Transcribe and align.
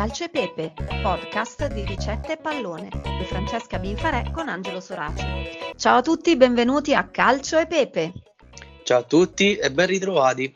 Calcio 0.00 0.24
e 0.24 0.30
Pepe, 0.30 0.72
podcast 1.02 1.66
di 1.66 1.84
ricette 1.84 2.32
e 2.32 2.36
pallone 2.38 2.88
di 2.88 3.24
Francesca 3.26 3.78
Binfarè 3.78 4.30
con 4.30 4.48
Angelo 4.48 4.80
Sorace. 4.80 5.74
Ciao 5.76 5.98
a 5.98 6.00
tutti, 6.00 6.34
benvenuti 6.38 6.94
a 6.94 7.06
Calcio 7.08 7.58
e 7.58 7.66
Pepe. 7.66 8.12
Ciao 8.82 9.00
a 9.00 9.02
tutti 9.02 9.56
e 9.56 9.70
ben 9.70 9.86
ritrovati. 9.86 10.54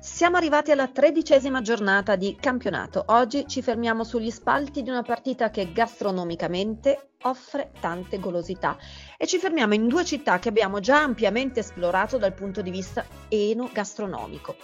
Siamo 0.00 0.36
arrivati 0.36 0.72
alla 0.72 0.88
tredicesima 0.88 1.60
giornata 1.60 2.16
di 2.16 2.36
campionato. 2.40 3.04
Oggi 3.06 3.46
ci 3.46 3.62
fermiamo 3.62 4.02
sugli 4.02 4.32
spalti 4.32 4.82
di 4.82 4.90
una 4.90 5.02
partita 5.02 5.50
che 5.50 5.70
gastronomicamente 5.70 7.10
offre 7.22 7.70
tante 7.78 8.18
golosità 8.18 8.76
e 9.16 9.28
ci 9.28 9.38
fermiamo 9.38 9.74
in 9.74 9.86
due 9.86 10.04
città 10.04 10.40
che 10.40 10.48
abbiamo 10.48 10.80
già 10.80 11.00
ampiamente 11.00 11.60
esplorato 11.60 12.18
dal 12.18 12.34
punto 12.34 12.62
di 12.62 12.70
vista 12.72 13.06
eno-gastronomico. 13.28 14.56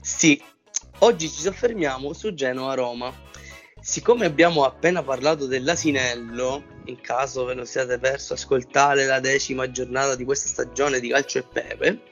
Sì, 0.00 0.42
Oggi 0.98 1.28
ci 1.28 1.40
soffermiamo 1.40 2.12
su 2.12 2.32
Genova-Roma. 2.32 3.12
Siccome 3.80 4.26
abbiamo 4.26 4.64
appena 4.64 5.02
parlato 5.02 5.46
dell'asinello, 5.46 6.62
in 6.84 7.00
caso 7.00 7.44
ve 7.44 7.54
lo 7.54 7.64
siate 7.64 7.98
perso 7.98 8.34
ascoltare 8.34 9.06
la 9.06 9.18
decima 9.18 9.68
giornata 9.70 10.14
di 10.14 10.24
questa 10.24 10.48
stagione 10.48 11.00
di 11.00 11.08
calcio 11.08 11.38
e 11.38 11.42
pepe, 11.42 12.02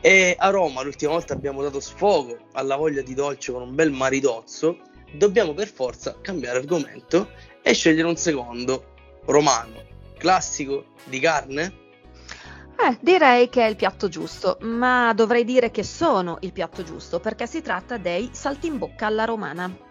e 0.00 0.34
a 0.36 0.50
Roma 0.50 0.82
l'ultima 0.82 1.12
volta 1.12 1.34
abbiamo 1.34 1.62
dato 1.62 1.78
sfogo 1.78 2.48
alla 2.54 2.74
voglia 2.74 3.02
di 3.02 3.14
dolce 3.14 3.52
con 3.52 3.62
un 3.62 3.74
bel 3.76 3.92
maridozzo, 3.92 4.78
dobbiamo 5.12 5.54
per 5.54 5.68
forza 5.68 6.18
cambiare 6.20 6.58
argomento 6.58 7.30
e 7.62 7.72
scegliere 7.72 8.08
un 8.08 8.16
secondo, 8.16 8.94
romano, 9.26 9.84
classico, 10.18 10.86
di 11.04 11.20
carne? 11.20 11.81
Eh, 12.78 12.98
direi 13.00 13.48
che 13.48 13.64
è 13.64 13.68
il 13.68 13.76
piatto 13.76 14.08
giusto, 14.08 14.58
ma 14.62 15.12
dovrei 15.14 15.44
dire 15.44 15.70
che 15.70 15.84
sono 15.84 16.38
il 16.40 16.52
piatto 16.52 16.82
giusto 16.82 17.20
perché 17.20 17.46
si 17.46 17.62
tratta 17.62 17.96
dei 17.96 18.30
saltimbocca 18.32 19.06
alla 19.06 19.24
romana. 19.24 19.90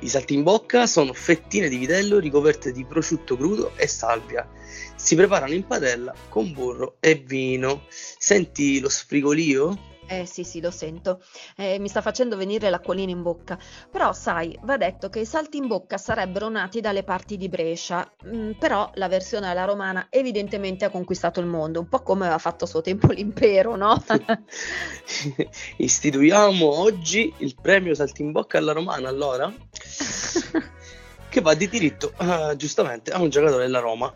I 0.00 0.08
saltimbocca 0.08 0.86
sono 0.86 1.12
fettine 1.12 1.68
di 1.68 1.76
vitello 1.76 2.18
ricoperte 2.18 2.72
di 2.72 2.84
prosciutto 2.84 3.36
crudo 3.36 3.72
e 3.76 3.86
salvia. 3.86 4.48
Si 4.94 5.14
preparano 5.16 5.52
in 5.52 5.66
padella 5.66 6.14
con 6.28 6.52
burro 6.52 6.96
e 7.00 7.14
vino. 7.16 7.82
Senti 7.88 8.80
lo 8.80 8.88
sfrigolio? 8.88 9.97
Eh 10.10 10.24
sì, 10.24 10.42
sì, 10.42 10.62
lo 10.62 10.70
sento. 10.70 11.22
Eh, 11.54 11.78
mi 11.78 11.88
sta 11.88 12.00
facendo 12.00 12.34
venire 12.34 12.70
l'acquolina 12.70 13.10
in 13.10 13.20
bocca. 13.20 13.58
Però, 13.90 14.14
sai, 14.14 14.58
va 14.62 14.78
detto 14.78 15.10
che 15.10 15.20
i 15.20 15.26
salti 15.26 15.58
in 15.58 15.66
bocca 15.66 15.98
sarebbero 15.98 16.48
nati 16.48 16.80
dalle 16.80 17.04
parti 17.04 17.36
di 17.36 17.50
Brescia. 17.50 18.10
Mm, 18.26 18.52
però 18.52 18.90
la 18.94 19.08
versione 19.08 19.50
alla 19.50 19.66
romana 19.66 20.06
evidentemente 20.08 20.86
ha 20.86 20.90
conquistato 20.90 21.40
il 21.40 21.46
mondo, 21.46 21.80
un 21.80 21.88
po' 21.88 22.00
come 22.02 22.22
aveva 22.22 22.38
fatto 22.38 22.64
a 22.64 22.66
suo 22.66 22.80
tempo 22.80 23.08
l'impero, 23.12 23.76
no? 23.76 24.02
Istituiamo 25.76 26.66
oggi 26.66 27.30
il 27.38 27.54
premio 27.60 27.94
salti 27.94 28.22
in 28.22 28.32
bocca 28.32 28.56
alla 28.56 28.72
romana, 28.72 29.10
allora? 29.10 29.52
che 31.28 31.40
va 31.42 31.52
di 31.52 31.68
diritto, 31.68 32.14
uh, 32.16 32.56
giustamente, 32.56 33.10
a 33.10 33.20
un 33.20 33.28
giocatore 33.28 33.64
della 33.64 33.80
Roma. 33.80 34.10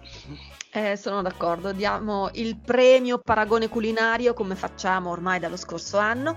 Eh, 0.74 0.96
sono 0.96 1.20
d'accordo, 1.20 1.72
diamo 1.72 2.30
il 2.32 2.56
premio 2.56 3.18
paragone 3.18 3.68
culinario 3.68 4.32
come 4.32 4.54
facciamo 4.54 5.10
ormai 5.10 5.38
dallo 5.38 5.58
scorso 5.58 5.98
anno, 5.98 6.34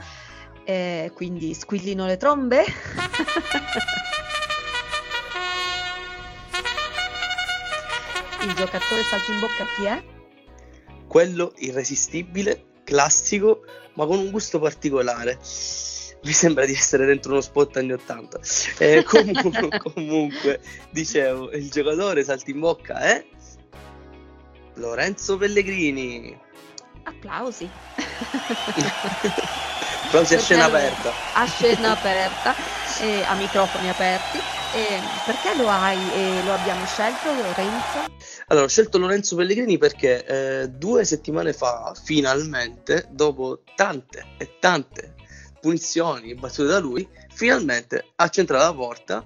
eh, 0.65 1.09
quindi 1.13 1.53
squillino 1.53 2.05
le 2.05 2.17
trombe. 2.17 2.65
il 8.41 8.53
giocatore 8.55 9.03
salto 9.03 9.31
in 9.31 9.39
bocca 9.39 9.63
chi 9.77 9.85
è? 9.85 10.03
Quello 11.07 11.53
irresistibile, 11.59 12.81
classico, 12.83 13.63
ma 13.93 14.05
con 14.05 14.17
un 14.17 14.31
gusto 14.31 14.59
particolare. 14.59 15.39
Mi 16.23 16.33
sembra 16.33 16.65
di 16.65 16.73
essere 16.73 17.05
dentro 17.05 17.31
uno 17.31 17.39
spot 17.39 17.77
anni 17.77 17.93
80. 17.93 18.39
Eh, 18.79 19.01
comunque, 19.03 19.79
comunque, 19.79 20.59
dicevo, 20.89 21.51
il 21.51 21.69
giocatore 21.69 22.25
salto 22.25 22.51
in 22.51 22.59
bocca 22.59 22.99
è 22.99 23.25
Lorenzo 24.75 25.37
Pellegrini. 25.37 26.37
Applausi. 27.03 27.69
Applausi 30.05 30.35
a 30.35 30.39
scena 30.39 30.65
aperta. 30.65 31.11
A 31.33 31.45
scena 31.45 31.91
aperta, 31.91 32.55
e 33.01 33.23
a 33.23 33.35
microfoni 33.35 33.89
aperti. 33.89 34.37
E 34.73 34.99
perché 35.25 35.55
lo 35.55 35.69
hai 35.69 35.97
e 36.13 36.43
lo 36.43 36.53
abbiamo 36.53 36.85
scelto 36.85 37.31
Lorenzo? 37.31 38.11
Allora, 38.47 38.65
ho 38.65 38.69
scelto 38.69 38.97
Lorenzo 38.97 39.35
Pellegrini 39.37 39.77
perché 39.77 40.25
eh, 40.25 40.69
due 40.69 41.05
settimane 41.05 41.53
fa, 41.53 41.93
finalmente, 42.03 43.07
dopo 43.11 43.61
tante 43.75 44.25
e 44.37 44.57
tante 44.59 45.13
punizioni 45.61 46.35
battute 46.35 46.67
da 46.67 46.79
lui, 46.79 47.07
finalmente 47.33 48.11
ha 48.15 48.29
centrato 48.29 48.65
la 48.65 48.73
porta 48.73 49.23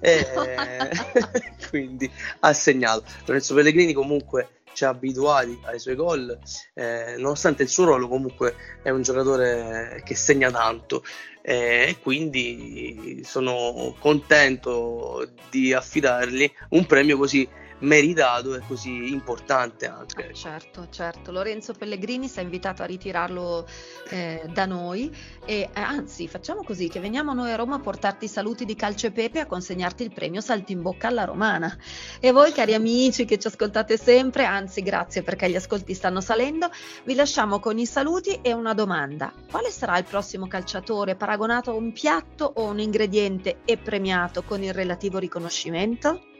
e 0.00 0.24
quindi 1.68 2.10
ha 2.40 2.52
segnato. 2.52 3.04
Lorenzo 3.26 3.54
Pellegrini 3.54 3.92
comunque 3.92 4.61
ci 4.72 4.84
ha 4.84 4.88
abituati 4.88 5.58
ai 5.64 5.78
suoi 5.78 5.94
gol, 5.94 6.38
eh, 6.74 7.16
nonostante 7.18 7.62
il 7.62 7.68
suo 7.68 7.84
ruolo 7.84 8.08
comunque 8.08 8.54
è 8.82 8.90
un 8.90 9.02
giocatore 9.02 10.02
che 10.04 10.14
segna 10.14 10.50
tanto 10.50 11.02
eh, 11.42 11.86
e 11.88 11.96
quindi 12.00 13.22
sono 13.24 13.94
contento 13.98 15.28
di 15.50 15.72
affidargli 15.72 16.50
un 16.70 16.86
premio 16.86 17.16
così 17.16 17.48
meritato 17.82 18.54
e 18.54 18.62
così 18.66 19.12
importante 19.12 19.86
anche. 19.86 20.28
Ah, 20.28 20.32
certo, 20.32 20.88
certo. 20.90 21.30
Lorenzo 21.30 21.72
Pellegrini 21.72 22.28
si 22.28 22.38
è 22.38 22.42
invitato 22.42 22.82
a 22.82 22.86
ritirarlo 22.86 23.66
eh, 24.10 24.42
da 24.52 24.66
noi 24.66 25.14
e 25.44 25.68
eh, 25.72 25.80
anzi 25.80 26.28
facciamo 26.28 26.62
così 26.62 26.88
che 26.88 27.00
veniamo 27.00 27.32
noi 27.32 27.52
a 27.52 27.56
Roma 27.56 27.76
a 27.76 27.80
portarti 27.80 28.26
i 28.26 28.28
saluti 28.28 28.64
di 28.64 28.74
Calcio 28.74 29.06
e 29.06 29.12
Pepe 29.12 29.40
a 29.40 29.46
consegnarti 29.46 30.02
il 30.02 30.12
premio 30.12 30.40
Salti 30.40 30.72
in 30.72 30.82
bocca 30.82 31.08
alla 31.08 31.24
romana. 31.24 31.76
E 32.20 32.30
voi 32.32 32.52
cari 32.52 32.74
amici 32.74 33.24
che 33.24 33.38
ci 33.38 33.46
ascoltate 33.46 33.96
sempre, 33.96 34.44
anzi 34.44 34.82
grazie 34.82 35.22
perché 35.22 35.50
gli 35.50 35.56
ascolti 35.56 35.94
stanno 35.94 36.20
salendo, 36.20 36.70
vi 37.04 37.14
lasciamo 37.14 37.58
con 37.58 37.78
i 37.78 37.86
saluti 37.86 38.38
e 38.42 38.52
una 38.52 38.74
domanda. 38.74 39.32
Quale 39.50 39.70
sarà 39.70 39.98
il 39.98 40.04
prossimo 40.04 40.46
calciatore 40.46 41.16
paragonato 41.16 41.70
a 41.70 41.74
un 41.74 41.92
piatto 41.92 42.50
o 42.54 42.64
un 42.64 42.78
ingrediente 42.78 43.60
e 43.64 43.76
premiato 43.76 44.42
con 44.42 44.62
il 44.62 44.72
relativo 44.72 45.18
riconoscimento? 45.18 46.31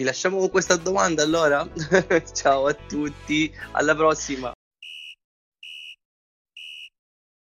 Vi 0.00 0.06
lasciamo 0.06 0.38
con 0.38 0.48
questa 0.48 0.76
domanda 0.76 1.22
allora. 1.22 1.68
Ciao 2.32 2.68
a 2.68 2.72
tutti, 2.72 3.52
alla 3.72 3.94
prossima. 3.94 4.50